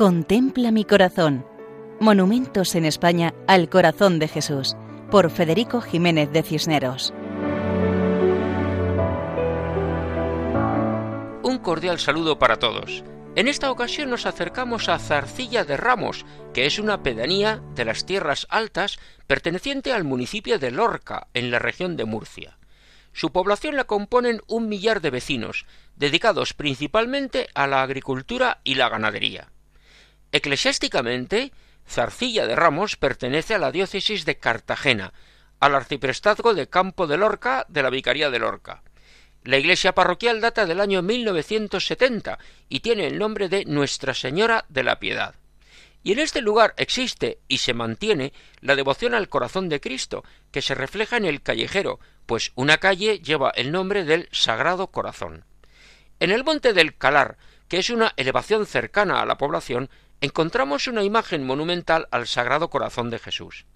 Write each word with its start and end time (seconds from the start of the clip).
Contempla 0.00 0.70
mi 0.70 0.86
corazón. 0.86 1.44
Monumentos 2.00 2.74
en 2.74 2.86
España 2.86 3.34
al 3.46 3.68
corazón 3.68 4.18
de 4.18 4.28
Jesús, 4.28 4.74
por 5.10 5.30
Federico 5.30 5.82
Jiménez 5.82 6.32
de 6.32 6.42
Cisneros. 6.42 7.12
Un 11.42 11.58
cordial 11.58 11.98
saludo 11.98 12.38
para 12.38 12.56
todos. 12.56 13.04
En 13.36 13.46
esta 13.46 13.70
ocasión 13.70 14.08
nos 14.08 14.24
acercamos 14.24 14.88
a 14.88 14.98
Zarcilla 14.98 15.64
de 15.64 15.76
Ramos, 15.76 16.24
que 16.54 16.64
es 16.64 16.78
una 16.78 17.02
pedanía 17.02 17.60
de 17.74 17.84
las 17.84 18.06
Tierras 18.06 18.46
Altas 18.48 18.98
perteneciente 19.26 19.92
al 19.92 20.04
municipio 20.04 20.58
de 20.58 20.70
Lorca, 20.70 21.26
en 21.34 21.50
la 21.50 21.58
región 21.58 21.98
de 21.98 22.06
Murcia. 22.06 22.56
Su 23.12 23.32
población 23.32 23.76
la 23.76 23.84
componen 23.84 24.40
un 24.46 24.66
millar 24.66 25.02
de 25.02 25.10
vecinos, 25.10 25.66
dedicados 25.96 26.54
principalmente 26.54 27.48
a 27.54 27.66
la 27.66 27.82
agricultura 27.82 28.62
y 28.64 28.76
la 28.76 28.88
ganadería. 28.88 29.50
Eclesiásticamente, 30.32 31.52
Zarcilla 31.88 32.46
de 32.46 32.54
Ramos 32.54 32.96
pertenece 32.96 33.54
a 33.54 33.58
la 33.58 33.72
diócesis 33.72 34.24
de 34.24 34.38
Cartagena, 34.38 35.12
al 35.58 35.74
arciprestazgo 35.74 36.54
de 36.54 36.68
Campo 36.68 37.06
de 37.06 37.16
Lorca 37.16 37.66
de 37.68 37.82
la 37.82 37.90
Vicaría 37.90 38.30
de 38.30 38.38
Lorca. 38.38 38.82
La 39.42 39.58
iglesia 39.58 39.92
parroquial 39.92 40.40
data 40.40 40.66
del 40.66 40.80
año 40.80 41.02
1970 41.02 42.38
y 42.68 42.80
tiene 42.80 43.06
el 43.06 43.18
nombre 43.18 43.48
de 43.48 43.64
Nuestra 43.64 44.14
Señora 44.14 44.66
de 44.68 44.84
la 44.84 45.00
Piedad. 45.00 45.34
Y 46.02 46.12
en 46.12 46.18
este 46.18 46.40
lugar 46.40 46.74
existe 46.76 47.38
y 47.48 47.58
se 47.58 47.74
mantiene 47.74 48.32
la 48.60 48.74
devoción 48.74 49.14
al 49.14 49.28
corazón 49.28 49.68
de 49.68 49.80
Cristo, 49.80 50.24
que 50.50 50.62
se 50.62 50.74
refleja 50.74 51.16
en 51.16 51.26
el 51.26 51.42
callejero, 51.42 52.00
pues 52.24 52.52
una 52.54 52.78
calle 52.78 53.18
lleva 53.18 53.50
el 53.50 53.72
nombre 53.72 54.04
del 54.04 54.28
Sagrado 54.30 54.86
Corazón. 54.88 55.44
En 56.20 56.30
el 56.30 56.44
monte 56.44 56.72
del 56.72 56.96
Calar, 56.96 57.36
que 57.68 57.78
es 57.78 57.90
una 57.90 58.12
elevación 58.16 58.66
cercana 58.66 59.20
a 59.20 59.26
la 59.26 59.36
población, 59.36 59.90
encontramos 60.20 60.86
una 60.86 61.02
imagen 61.02 61.44
monumental 61.44 62.08
al 62.10 62.26
Sagrado 62.26 62.70
Corazón 62.70 63.10
de 63.10 63.18
Jesús. 63.18 63.66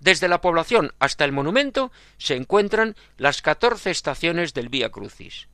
Desde 0.00 0.28
la 0.28 0.40
población 0.40 0.92
hasta 0.98 1.24
el 1.24 1.32
monumento 1.32 1.90
se 2.18 2.36
encuentran 2.36 2.96
las 3.16 3.40
catorce 3.40 3.90
estaciones 3.90 4.52
del 4.52 4.68
Vía 4.68 4.90
Crucis. 4.90 5.48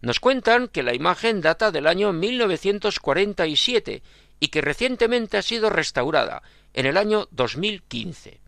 Nos 0.00 0.20
cuentan 0.20 0.68
que 0.68 0.84
la 0.84 0.94
imagen 0.94 1.40
data 1.40 1.72
del 1.72 1.88
año 1.88 2.12
1947 2.12 4.02
y 4.38 4.48
que 4.48 4.60
recientemente 4.60 5.36
ha 5.36 5.42
sido 5.42 5.70
restaurada 5.70 6.42
en 6.74 6.86
el 6.86 6.96
año 6.96 7.26
2015. 7.32 8.40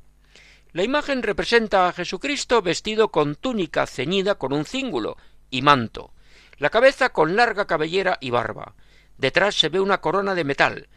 La 0.72 0.84
imagen 0.84 1.24
representa 1.24 1.88
a 1.88 1.92
Jesucristo 1.92 2.62
vestido 2.62 3.10
con 3.10 3.34
túnica 3.34 3.86
ceñida 3.86 4.36
con 4.36 4.52
un 4.52 4.64
cíngulo 4.64 5.16
y 5.50 5.62
manto, 5.62 6.12
la 6.58 6.70
cabeza 6.70 7.08
con 7.08 7.34
larga 7.34 7.66
cabellera 7.66 8.18
y 8.20 8.30
barba. 8.30 8.74
Detrás 9.18 9.56
se 9.56 9.68
ve 9.68 9.80
una 9.80 10.00
corona 10.00 10.36
de 10.36 10.44
metal, 10.44 10.88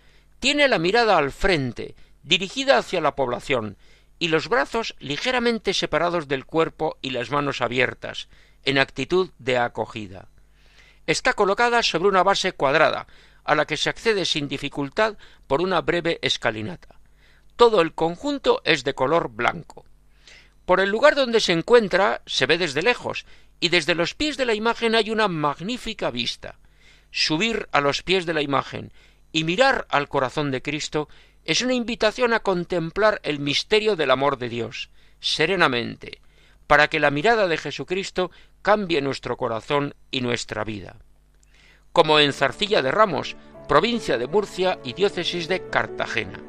tiene 0.43 0.67
la 0.67 0.77
mirada 0.77 1.17
al 1.17 1.31
frente, 1.31 1.95
dirigida 2.21 2.77
hacia 2.77 2.99
la 2.99 3.15
población, 3.15 3.77
y 4.19 4.27
los 4.27 4.49
brazos 4.49 4.93
ligeramente 4.99 5.73
separados 5.73 6.27
del 6.27 6.45
cuerpo 6.45 6.97
y 7.01 7.11
las 7.11 7.31
manos 7.31 7.61
abiertas, 7.61 8.27
en 8.65 8.77
actitud 8.77 9.29
de 9.39 9.57
acogida. 9.57 10.27
Está 11.07 11.31
colocada 11.31 11.81
sobre 11.81 12.09
una 12.09 12.23
base 12.23 12.51
cuadrada, 12.51 13.07
a 13.45 13.55
la 13.55 13.65
que 13.65 13.77
se 13.77 13.89
accede 13.89 14.25
sin 14.25 14.49
dificultad 14.49 15.15
por 15.47 15.61
una 15.61 15.79
breve 15.79 16.19
escalinata. 16.21 16.99
Todo 17.55 17.79
el 17.79 17.93
conjunto 17.93 18.61
es 18.65 18.83
de 18.83 18.95
color 18.95 19.29
blanco. 19.29 19.85
Por 20.65 20.81
el 20.81 20.89
lugar 20.89 21.15
donde 21.15 21.39
se 21.39 21.53
encuentra 21.53 22.21
se 22.25 22.47
ve 22.47 22.57
desde 22.57 22.81
lejos, 22.81 23.25
y 23.61 23.69
desde 23.69 23.95
los 23.95 24.13
pies 24.13 24.35
de 24.35 24.45
la 24.45 24.55
imagen 24.55 24.93
hay 24.93 25.09
una 25.09 25.29
magnífica 25.29 26.11
vista. 26.11 26.59
Subir 27.11 27.69
a 27.71 27.79
los 27.79 28.03
pies 28.03 28.25
de 28.25 28.33
la 28.33 28.41
imagen 28.41 28.91
y 29.33 29.43
mirar 29.43 29.85
al 29.89 30.07
corazón 30.07 30.51
de 30.51 30.61
Cristo 30.61 31.09
es 31.43 31.61
una 31.61 31.73
invitación 31.73 32.31
a 32.33 32.39
contemplar 32.39 33.19
el 33.23 33.39
misterio 33.39 33.97
del 33.97 34.11
amor 34.11 34.37
de 34.37 34.47
Dios, 34.47 34.89
serenamente, 35.19 36.21
para 36.67 36.87
que 36.87 37.01
la 37.01 37.11
mirada 37.11 37.49
de 37.49 37.57
Jesucristo 37.57 38.31
cambie 38.61 39.01
nuestro 39.01 39.35
corazón 39.35 39.93
y 40.11 40.21
nuestra 40.21 40.63
vida. 40.63 40.95
Como 41.91 42.19
en 42.19 42.31
Zarcilla 42.31 42.81
de 42.81 42.91
Ramos, 42.91 43.35
provincia 43.67 44.17
de 44.17 44.27
Murcia 44.27 44.79
y 44.83 44.93
diócesis 44.93 45.49
de 45.49 45.69
Cartagena. 45.69 46.39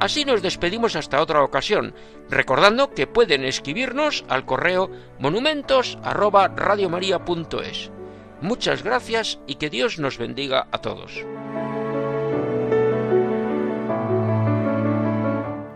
Así 0.00 0.24
nos 0.24 0.42
despedimos 0.42 0.96
hasta 0.96 1.20
otra 1.20 1.42
ocasión, 1.42 1.94
recordando 2.30 2.94
que 2.94 3.06
pueden 3.06 3.44
escribirnos 3.44 4.24
al 4.28 4.44
correo 4.44 4.90
monumentos@radiomaria.es. 5.18 7.90
Muchas 8.40 8.84
gracias 8.84 9.40
y 9.46 9.56
que 9.56 9.70
Dios 9.70 9.98
nos 9.98 10.16
bendiga 10.16 10.68
a 10.70 10.78
todos. 10.78 11.24